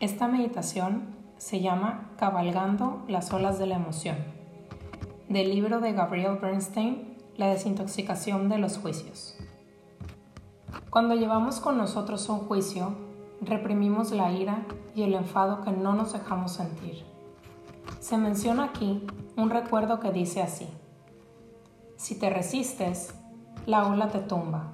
Esta 0.00 0.26
meditación 0.26 1.14
se 1.36 1.60
llama 1.60 2.10
Cabalgando 2.16 3.04
las 3.06 3.32
olas 3.32 3.60
de 3.60 3.66
la 3.68 3.76
emoción, 3.76 4.16
del 5.28 5.54
libro 5.54 5.78
de 5.78 5.92
Gabriel 5.92 6.36
Bernstein, 6.42 7.16
La 7.36 7.46
desintoxicación 7.46 8.48
de 8.48 8.58
los 8.58 8.76
juicios. 8.76 9.36
Cuando 10.90 11.14
llevamos 11.14 11.60
con 11.60 11.78
nosotros 11.78 12.28
un 12.28 12.40
juicio, 12.40 12.92
reprimimos 13.40 14.10
la 14.10 14.32
ira 14.32 14.66
y 14.96 15.04
el 15.04 15.14
enfado 15.14 15.62
que 15.62 15.70
no 15.70 15.94
nos 15.94 16.12
dejamos 16.12 16.54
sentir. 16.54 17.04
Se 18.00 18.18
menciona 18.18 18.64
aquí 18.64 19.06
un 19.36 19.48
recuerdo 19.48 20.00
que 20.00 20.10
dice 20.10 20.42
así, 20.42 20.66
si 21.96 22.18
te 22.18 22.30
resistes, 22.30 23.14
la 23.64 23.86
ola 23.86 24.08
te 24.08 24.18
tumba, 24.18 24.72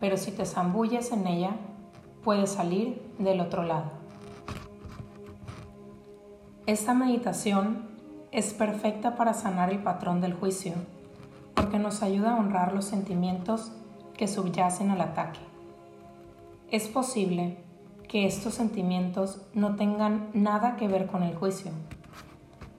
pero 0.00 0.18
si 0.18 0.32
te 0.32 0.44
zambulles 0.44 1.12
en 1.12 1.26
ella, 1.26 1.56
puedes 2.22 2.50
salir 2.50 3.02
del 3.18 3.40
otro 3.40 3.62
lado. 3.62 4.03
Esta 6.66 6.94
meditación 6.94 7.84
es 8.32 8.54
perfecta 8.54 9.16
para 9.16 9.34
sanar 9.34 9.70
el 9.70 9.82
patrón 9.82 10.22
del 10.22 10.32
juicio, 10.32 10.72
porque 11.54 11.78
nos 11.78 12.02
ayuda 12.02 12.32
a 12.32 12.38
honrar 12.38 12.72
los 12.72 12.86
sentimientos 12.86 13.70
que 14.16 14.26
subyacen 14.26 14.90
al 14.90 15.02
ataque. 15.02 15.40
Es 16.70 16.88
posible 16.88 17.58
que 18.08 18.24
estos 18.24 18.54
sentimientos 18.54 19.42
no 19.52 19.76
tengan 19.76 20.30
nada 20.32 20.76
que 20.76 20.88
ver 20.88 21.06
con 21.06 21.22
el 21.22 21.36
juicio. 21.36 21.70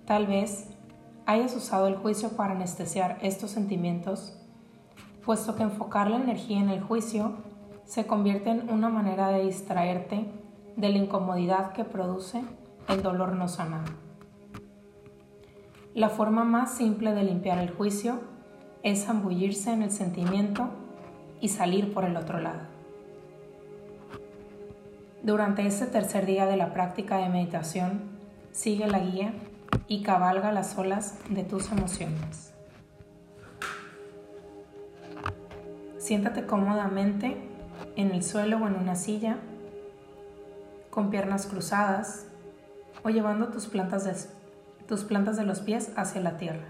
Tal 0.07 0.25
vez 0.25 0.67
hayas 1.27 1.55
usado 1.55 1.85
el 1.85 1.95
juicio 1.95 2.29
para 2.29 2.53
anestesiar 2.53 3.19
estos 3.21 3.51
sentimientos, 3.51 4.35
puesto 5.23 5.55
que 5.55 5.61
enfocar 5.61 6.09
la 6.09 6.17
energía 6.17 6.59
en 6.59 6.69
el 6.69 6.81
juicio 6.81 7.33
se 7.85 8.07
convierte 8.07 8.49
en 8.49 8.67
una 8.67 8.89
manera 8.89 9.29
de 9.29 9.43
distraerte 9.43 10.25
de 10.75 10.89
la 10.89 10.97
incomodidad 10.97 11.71
que 11.73 11.83
produce 11.83 12.41
el 12.87 13.01
dolor 13.01 13.33
no 13.33 13.47
sanado. 13.47 13.91
La 15.93 16.09
forma 16.09 16.43
más 16.43 16.75
simple 16.75 17.13
de 17.13 17.23
limpiar 17.23 17.57
el 17.57 17.71
juicio 17.71 18.19
es 18.83 19.05
zambullirse 19.05 19.71
en 19.71 19.81
el 19.81 19.91
sentimiento 19.91 20.69
y 21.39 21.49
salir 21.49 21.93
por 21.93 22.05
el 22.05 22.17
otro 22.17 22.39
lado. 22.39 22.59
Durante 25.23 25.65
este 25.65 25.87
tercer 25.87 26.25
día 26.25 26.45
de 26.45 26.57
la 26.57 26.73
práctica 26.73 27.17
de 27.17 27.29
meditación, 27.29 28.01
sigue 28.51 28.87
la 28.87 28.99
guía 28.99 29.33
y 29.87 30.03
cabalga 30.03 30.51
las 30.51 30.77
olas 30.77 31.17
de 31.29 31.43
tus 31.43 31.71
emociones. 31.71 32.53
Siéntate 35.97 36.45
cómodamente 36.45 37.37
en 37.95 38.11
el 38.11 38.21
suelo 38.21 38.57
o 38.57 38.67
en 38.67 38.75
una 38.75 38.95
silla, 38.95 39.37
con 40.91 41.09
piernas 41.09 41.47
cruzadas 41.47 42.27
o 43.05 43.09
llevando 43.09 43.49
tus 43.49 43.67
plantas 43.67 44.03
de, 44.03 44.15
tus 44.87 45.03
plantas 45.03 45.37
de 45.37 45.45
los 45.45 45.59
pies 45.59 45.91
hacia 45.95 46.21
la 46.21 46.37
tierra. 46.37 46.65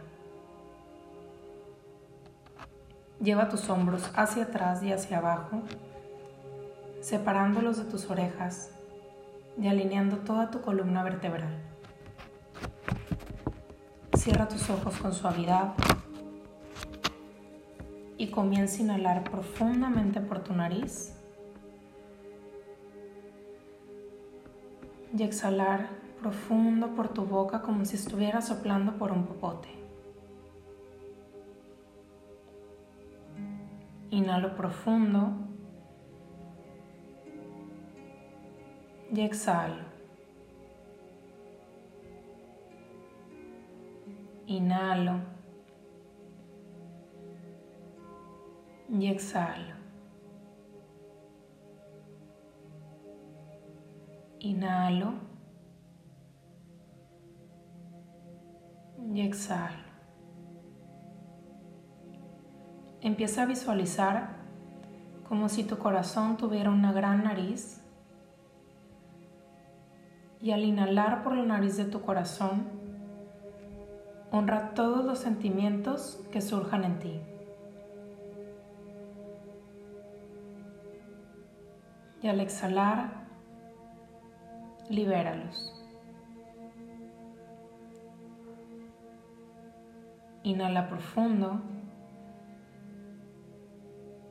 Lleva 3.22 3.48
tus 3.48 3.70
hombros 3.70 4.12
hacia 4.16 4.44
atrás 4.44 4.84
y 4.84 4.92
hacia 4.92 5.20
abajo, 5.20 5.62
separándolos 7.00 7.78
de 7.78 7.86
tus 7.86 8.10
orejas 8.10 8.72
y 9.58 9.70
alineando 9.70 10.18
toda 10.18 10.52
tu 10.52 10.60
columna 10.60 11.04
vertebral. 11.04 11.58
Cierra 14.18 14.50
tus 14.50 14.70
ojos 14.70 14.98
con 14.98 15.14
suavidad 15.14 15.74
y 18.18 18.30
comienza 18.30 18.80
a 18.80 18.82
inhalar 18.84 19.24
profundamente 19.24 20.20
por 20.20 20.44
tu 20.44 20.54
nariz 20.54 21.14
y 25.18 25.24
exhalar 25.24 26.05
profundo 26.26 26.96
por 26.96 27.10
tu 27.10 27.24
boca 27.24 27.62
como 27.62 27.86
si 27.86 27.98
estuvieras 27.98 28.48
soplando 28.48 28.98
por 28.98 29.12
un 29.12 29.28
popote. 29.28 29.70
Inhalo 34.10 34.56
profundo 34.56 35.34
y 39.14 39.22
exhalo. 39.22 39.84
Inhalo 44.48 45.20
y 48.90 49.06
exhalo. 49.10 49.76
Inhalo. 54.40 55.25
Y 59.16 59.22
exhalo. 59.22 59.78
Empieza 63.00 63.44
a 63.44 63.46
visualizar 63.46 64.36
como 65.30 65.48
si 65.48 65.64
tu 65.64 65.78
corazón 65.78 66.36
tuviera 66.36 66.70
una 66.70 66.92
gran 66.92 67.24
nariz 67.24 67.82
y 70.42 70.52
al 70.52 70.64
inhalar 70.64 71.24
por 71.24 71.36
la 71.36 71.46
nariz 71.46 71.78
de 71.78 71.86
tu 71.86 72.02
corazón, 72.02 72.68
honra 74.32 74.74
todos 74.74 75.06
los 75.06 75.20
sentimientos 75.20 76.22
que 76.32 76.42
surjan 76.42 76.84
en 76.84 77.00
ti. 77.00 77.22
Y 82.22 82.28
al 82.28 82.42
exhalar, 82.42 83.28
libéralos. 84.90 85.75
Inhala 90.46 90.88
profundo 90.88 91.60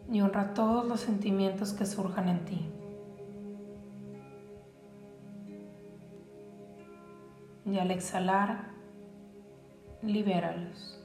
y 0.08 0.20
honra 0.20 0.54
todos 0.54 0.86
los 0.86 1.00
sentimientos 1.00 1.72
que 1.72 1.84
surjan 1.84 2.28
en 2.28 2.44
ti. 2.44 2.70
Y 7.66 7.78
al 7.78 7.91
exhalar, 7.91 8.70
libéralos. 10.03 11.00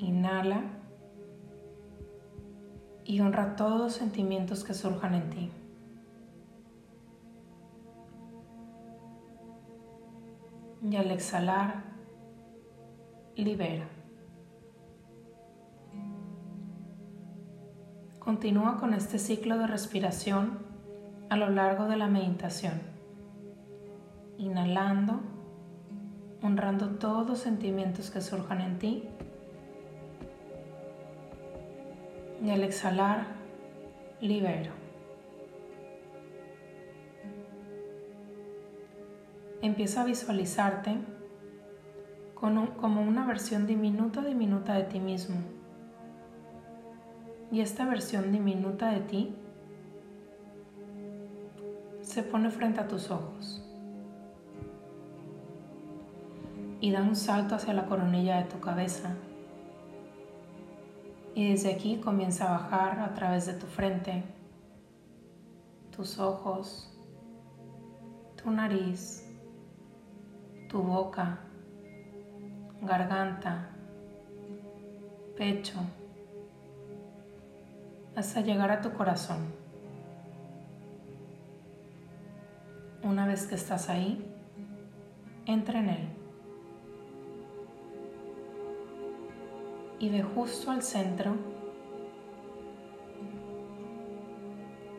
Inhala 0.00 0.64
y 3.04 3.20
honra 3.20 3.54
todos 3.54 3.78
los 3.80 3.92
sentimientos 3.92 4.64
que 4.64 4.74
surjan 4.74 5.14
en 5.14 5.30
ti. 5.30 5.50
Y 10.82 10.96
al 10.96 11.10
exhalar, 11.10 11.84
libera. 13.36 13.88
Continúa 18.18 18.78
con 18.78 18.94
este 18.94 19.18
ciclo 19.18 19.58
de 19.58 19.66
respiración 19.66 20.58
a 21.30 21.36
lo 21.36 21.50
largo 21.50 21.86
de 21.86 21.96
la 21.96 22.08
meditación, 22.08 22.80
inhalando, 24.38 25.20
honrando 26.42 26.90
todos 26.96 27.28
los 27.28 27.38
sentimientos 27.38 28.10
que 28.10 28.20
surjan 28.20 28.60
en 28.60 28.78
ti 28.78 29.08
y 32.44 32.50
al 32.50 32.64
exhalar, 32.64 33.26
libero. 34.20 34.81
Empieza 39.62 40.02
a 40.02 40.04
visualizarte 40.04 40.98
como 42.34 43.02
una 43.02 43.24
versión 43.24 43.66
diminuta 43.66 44.20
diminuta 44.22 44.74
de 44.74 44.82
ti 44.82 44.98
mismo. 44.98 45.36
Y 47.52 47.60
esta 47.60 47.84
versión 47.84 48.32
diminuta 48.32 48.90
de 48.90 49.00
ti 49.00 49.36
se 52.00 52.22
pone 52.22 52.50
frente 52.50 52.80
a 52.80 52.88
tus 52.88 53.10
ojos 53.10 53.62
y 56.80 56.90
da 56.90 57.00
un 57.00 57.14
salto 57.14 57.54
hacia 57.54 57.72
la 57.74 57.86
coronilla 57.86 58.38
de 58.38 58.44
tu 58.44 58.58
cabeza. 58.58 59.14
Y 61.34 61.50
desde 61.50 61.72
aquí 61.72 61.98
comienza 61.98 62.48
a 62.48 62.58
bajar 62.58 63.00
a 63.00 63.14
través 63.14 63.46
de 63.46 63.54
tu 63.54 63.66
frente, 63.66 64.24
tus 65.94 66.18
ojos, 66.18 66.92
tu 68.42 68.50
nariz, 68.50 69.21
tu 70.72 70.82
boca, 70.82 71.38
garganta, 72.80 73.68
pecho, 75.36 75.78
hasta 78.16 78.40
llegar 78.40 78.70
a 78.70 78.80
tu 78.80 78.90
corazón. 78.94 79.36
Una 83.02 83.26
vez 83.26 83.46
que 83.46 83.54
estás 83.54 83.90
ahí, 83.90 84.24
entra 85.44 85.80
en 85.80 85.88
él 85.90 86.08
y 89.98 90.08
ve 90.08 90.22
justo 90.22 90.70
al 90.70 90.82
centro 90.82 91.34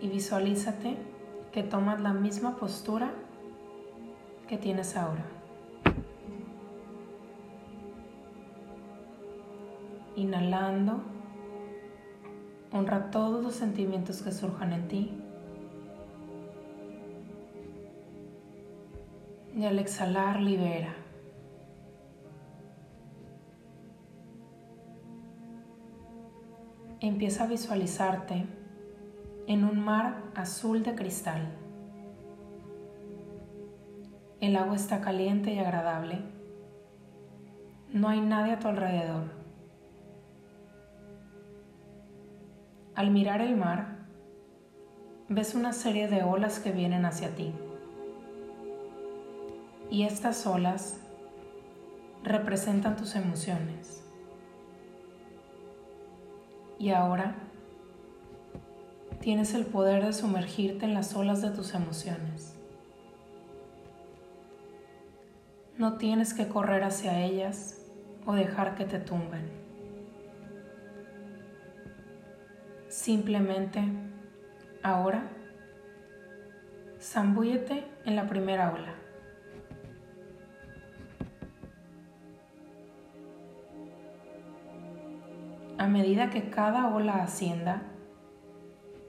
y 0.01 0.07
visualízate 0.07 0.97
que 1.51 1.63
tomas 1.63 1.99
la 1.99 2.13
misma 2.13 2.57
postura 2.57 3.11
que 4.47 4.57
tienes 4.59 4.95
ahora. 4.95 5.32
Inhalando, 10.15 11.01
honra 12.71 13.09
todos 13.09 13.43
los 13.43 13.55
sentimientos 13.55 14.21
que 14.21 14.31
surjan 14.31 14.73
en 14.73 14.87
ti. 14.87 15.11
Y 19.55 19.65
al 19.65 19.79
exhalar, 19.79 20.39
libera. 20.39 20.95
Empieza 26.99 27.43
a 27.43 27.47
visualizarte 27.47 28.45
en 29.47 29.63
un 29.65 29.79
mar 29.83 30.23
azul 30.35 30.83
de 30.83 30.95
cristal. 30.95 31.41
El 34.39 34.55
agua 34.55 34.75
está 34.75 35.01
caliente 35.01 35.53
y 35.53 35.59
agradable. 35.59 36.19
No 37.91 38.09
hay 38.09 38.21
nadie 38.21 38.53
a 38.53 38.59
tu 38.59 38.67
alrededor. 38.67 39.42
Al 43.03 43.11
mirar 43.11 43.41
el 43.41 43.57
mar, 43.57 43.97
ves 45.27 45.55
una 45.55 45.73
serie 45.73 46.07
de 46.07 46.23
olas 46.23 46.59
que 46.59 46.71
vienen 46.71 47.03
hacia 47.03 47.35
ti. 47.35 47.53
Y 49.91 50.03
estas 50.03 50.47
olas 50.47 51.01
representan 52.23 52.95
tus 52.95 53.15
emociones. 53.15 54.05
Y 56.79 56.91
ahora 56.91 57.35
tienes 59.19 59.53
el 59.53 59.65
poder 59.65 60.05
de 60.05 60.13
sumergirte 60.13 60.85
en 60.85 60.93
las 60.93 61.13
olas 61.13 61.41
de 61.41 61.49
tus 61.49 61.73
emociones. 61.73 62.55
No 65.77 65.97
tienes 65.97 66.33
que 66.33 66.47
correr 66.47 66.85
hacia 66.85 67.19
ellas 67.19 67.81
o 68.25 68.33
dejar 68.33 68.75
que 68.75 68.85
te 68.85 68.99
tumben. 68.99 69.62
Simplemente, 73.03 73.83
ahora, 74.81 75.23
zambúyete 77.01 77.83
en 78.05 78.15
la 78.15 78.27
primera 78.27 78.71
ola. 78.71 78.93
A 85.77 85.87
medida 85.87 86.29
que 86.29 86.49
cada 86.49 86.95
ola 86.95 87.23
ascienda, 87.23 87.81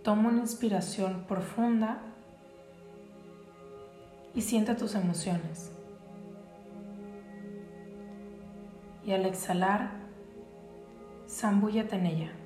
Toma 0.02 0.28
una 0.28 0.40
inspiración 0.40 1.24
profunda 1.26 1.98
y 4.34 4.42
siente 4.42 4.74
tus 4.74 4.94
emociones. 4.94 5.72
Y 9.06 9.12
al 9.12 9.24
exhalar, 9.24 9.92
zambúllate 11.26 11.96
en 11.96 12.06
ella. 12.06 12.43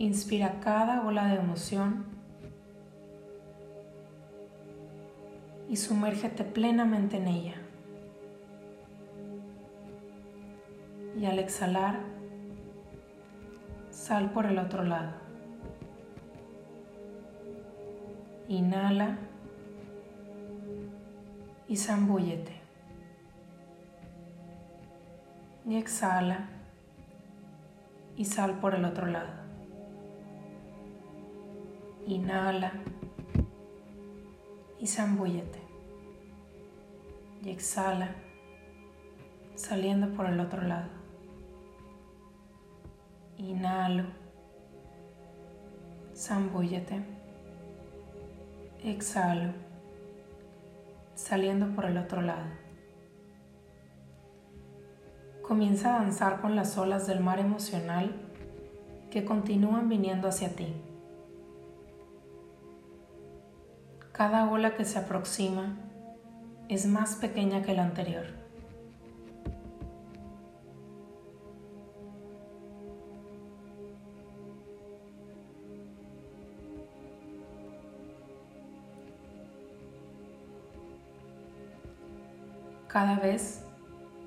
Inspira 0.00 0.60
cada 0.60 1.06
ola 1.06 1.26
de 1.26 1.36
emoción 1.36 2.06
y 5.68 5.76
sumérgete 5.76 6.42
plenamente 6.42 7.18
en 7.18 7.28
ella. 7.28 7.54
y 11.20 11.26
al 11.26 11.38
exhalar, 11.38 12.00
sal 13.90 14.30
por 14.32 14.46
el 14.46 14.58
otro 14.58 14.84
lado. 14.84 15.12
Inhala 18.48 19.18
y 21.68 21.76
zambúllete. 21.76 22.58
Y 25.66 25.76
exhala 25.76 26.48
y 28.16 28.24
sal 28.24 28.58
por 28.60 28.74
el 28.74 28.86
otro 28.86 29.06
lado. 29.06 29.49
Inhala 32.10 32.72
y 34.80 34.86
zambúllete. 34.88 35.60
Y 37.44 37.50
exhala 37.50 38.16
saliendo 39.54 40.08
por 40.16 40.26
el 40.26 40.40
otro 40.40 40.60
lado. 40.60 40.88
Inhalo. 43.36 44.06
Zambúllete. 46.12 47.00
Exhalo. 48.82 49.52
Saliendo 51.14 51.68
por 51.76 51.84
el 51.84 51.96
otro 51.96 52.22
lado. 52.22 52.48
Comienza 55.42 55.94
a 55.94 56.00
danzar 56.00 56.40
con 56.40 56.56
las 56.56 56.76
olas 56.76 57.06
del 57.06 57.20
mar 57.20 57.38
emocional 57.38 58.16
que 59.12 59.24
continúan 59.24 59.88
viniendo 59.88 60.26
hacia 60.26 60.56
ti. 60.56 60.89
Cada 64.20 64.50
ola 64.50 64.74
que 64.74 64.84
se 64.84 64.98
aproxima 64.98 65.78
es 66.68 66.84
más 66.84 67.14
pequeña 67.14 67.62
que 67.62 67.72
la 67.72 67.84
anterior. 67.84 68.26
Cada 82.88 83.18
vez 83.20 83.62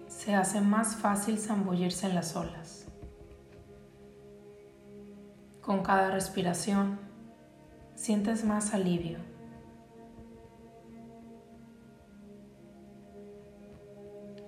se 0.07 0.34
hace 0.34 0.60
más 0.60 0.95
fácil 0.95 1.38
zambullirse 1.38 2.07
en 2.07 2.16
las 2.16 2.36
olas. 2.36 2.88
Con 5.62 5.84
cada 5.84 6.10
respiración 6.10 6.98
sientes 7.94 8.44
más 8.44 8.74
alivio. 8.74 9.32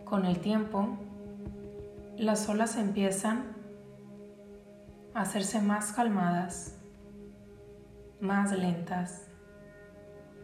Con 0.06 0.26
el 0.26 0.40
tiempo, 0.40 0.98
las 2.18 2.48
olas 2.48 2.78
empiezan 2.78 3.44
a 5.14 5.22
hacerse 5.22 5.62
más 5.62 5.92
calmadas, 5.92 6.78
más 8.22 8.52
lentas, 8.58 9.28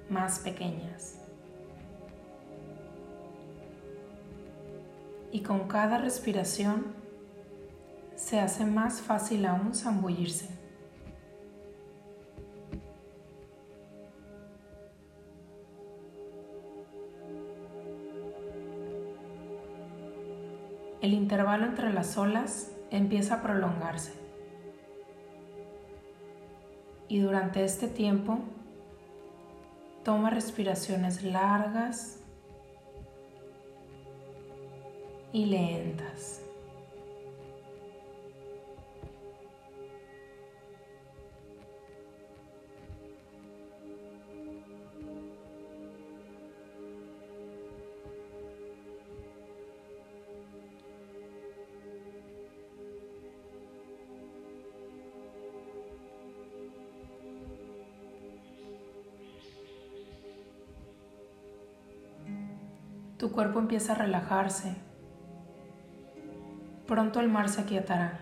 más 0.09 0.39
pequeñas. 0.39 1.21
y 5.31 5.41
con 5.41 5.67
cada 5.67 5.97
respiración 5.97 6.93
se 8.15 8.39
hace 8.39 8.65
más 8.65 9.01
fácil 9.01 9.45
aún 9.45 9.73
zambullirse. 9.73 10.60
El 21.01 21.13
intervalo 21.13 21.65
entre 21.65 21.91
las 21.91 22.15
olas 22.17 22.71
empieza 22.91 23.35
a 23.35 23.41
prolongarse. 23.41 24.13
Y 27.07 27.19
durante 27.19 27.63
este 27.63 27.87
tiempo, 27.87 28.37
toma 30.03 30.29
respiraciones 30.29 31.23
largas 31.23 32.19
y 35.33 35.45
lentas. 35.45 36.40
Tu 63.21 63.31
cuerpo 63.31 63.59
empieza 63.59 63.91
a 63.91 63.97
relajarse. 63.97 64.73
Pronto 66.87 67.19
el 67.19 67.29
mar 67.29 67.49
se 67.49 67.61
aquietará. 67.61 68.19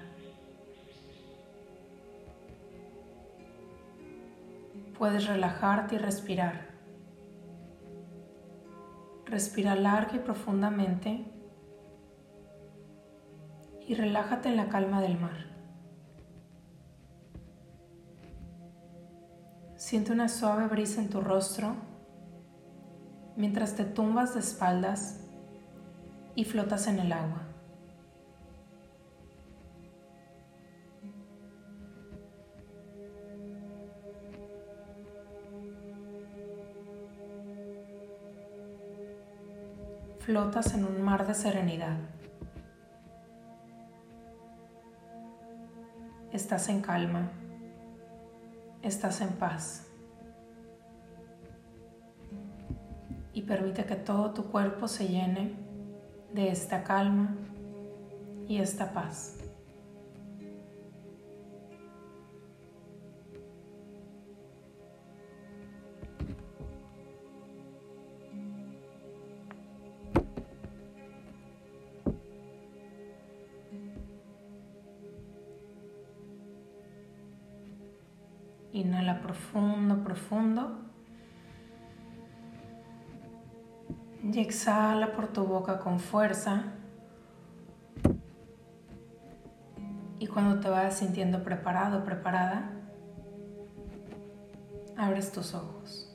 Puedes 4.98 5.26
relajarte 5.26 5.96
y 5.96 6.00
respirar. 6.00 6.72
Respira 9.24 9.74
larga 9.76 10.18
y 10.18 10.20
profundamente 10.20 11.24
y 13.88 13.94
relájate 13.94 14.50
en 14.50 14.58
la 14.58 14.68
calma 14.68 15.02
del 15.02 15.18
mar. 15.18 15.46
Siente 19.78 20.12
una 20.12 20.28
suave 20.28 20.68
brisa 20.68 21.00
en 21.00 21.10
tu 21.10 21.22
rostro 21.22 21.88
mientras 23.40 23.76
te 23.76 23.86
tumbas 23.86 24.36
de 24.36 24.42
espaldas 24.42 25.22
y 26.36 26.44
flotas 26.44 26.86
en 26.86 27.00
el 27.00 27.12
agua. 27.12 27.42
Flotas 40.20 40.76
en 40.76 40.86
un 40.86 41.02
mar 41.02 41.26
de 41.26 41.34
serenidad. 41.34 41.98
Estás 46.32 46.70
en 46.70 46.82
calma 46.82 47.32
estás 48.82 49.22
en 49.22 49.30
paz. 49.30 49.89
Permite 53.50 53.84
que 53.84 53.96
todo 53.96 54.32
tu 54.32 54.44
cuerpo 54.52 54.88
se 54.88 55.08
llene 55.08 55.56
de 56.32 56.50
esta 56.50 56.84
calma 56.84 57.36
y 58.48 58.60
esta 58.60 58.94
paz. 58.94 59.40
Inhala 78.72 79.22
profundo, 79.22 80.04
profundo. 80.04 80.89
Y 84.32 84.40
exhala 84.40 85.14
por 85.14 85.30
tu 85.30 85.44
boca 85.44 85.80
con 85.80 86.00
fuerza. 86.00 86.66
Y 90.20 90.28
cuando 90.28 90.60
te 90.60 90.70
vayas 90.70 91.00
sintiendo 91.00 91.44
preparado, 91.44 92.04
preparada, 92.04 92.70
abres 94.96 95.32
tus 95.32 95.56
ojos. 95.56 96.06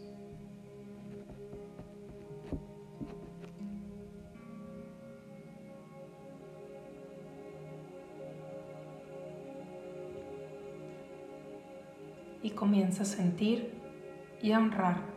y 12.42 12.50
comienza 12.50 13.04
a 13.04 13.06
sentir 13.06 13.72
y 14.42 14.52
a 14.52 14.58
honrar 14.58 15.13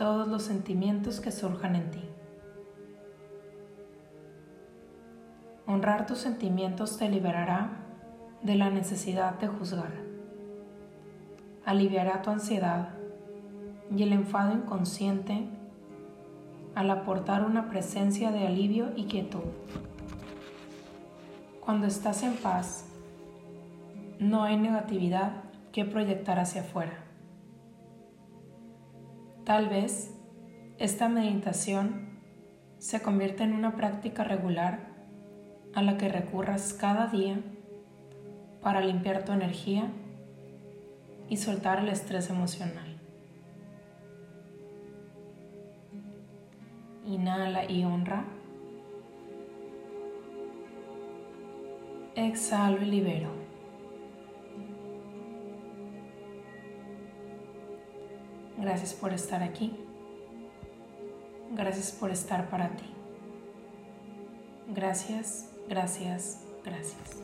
todos 0.00 0.26
los 0.28 0.44
sentimientos 0.44 1.20
que 1.20 1.30
surjan 1.30 1.76
en 1.76 1.90
ti. 1.90 2.02
Honrar 5.66 6.06
tus 6.06 6.16
sentimientos 6.16 6.96
te 6.96 7.10
liberará 7.10 7.84
de 8.42 8.54
la 8.54 8.70
necesidad 8.70 9.38
de 9.38 9.48
juzgar, 9.48 9.92
aliviará 11.66 12.22
tu 12.22 12.30
ansiedad 12.30 12.94
y 13.94 14.02
el 14.02 14.14
enfado 14.14 14.54
inconsciente 14.54 15.46
al 16.74 16.88
aportar 16.88 17.44
una 17.44 17.68
presencia 17.68 18.30
de 18.30 18.46
alivio 18.46 18.92
y 18.96 19.04
quietud. 19.04 19.50
Cuando 21.60 21.86
estás 21.86 22.22
en 22.22 22.36
paz, 22.36 22.86
no 24.18 24.44
hay 24.44 24.56
negatividad 24.56 25.42
que 25.72 25.84
proyectar 25.84 26.38
hacia 26.38 26.62
afuera. 26.62 27.09
Tal 29.50 29.68
vez 29.68 30.14
esta 30.78 31.08
meditación 31.08 32.20
se 32.78 33.02
convierta 33.02 33.42
en 33.42 33.52
una 33.52 33.74
práctica 33.74 34.22
regular 34.22 34.94
a 35.74 35.82
la 35.82 35.98
que 35.98 36.08
recurras 36.08 36.72
cada 36.72 37.08
día 37.08 37.40
para 38.62 38.80
limpiar 38.80 39.24
tu 39.24 39.32
energía 39.32 39.90
y 41.28 41.36
soltar 41.36 41.80
el 41.80 41.88
estrés 41.88 42.30
emocional. 42.30 42.96
Inhala 47.04 47.68
y 47.68 47.82
honra. 47.82 48.22
Exhalo 52.14 52.80
y 52.82 52.86
libero. 52.86 53.39
Gracias 58.70 58.94
por 58.94 59.12
estar 59.12 59.42
aquí. 59.42 59.72
Gracias 61.50 61.90
por 61.90 62.12
estar 62.12 62.48
para 62.48 62.68
ti. 62.68 62.84
Gracias, 64.68 65.50
gracias, 65.68 66.38
gracias. 66.64 67.20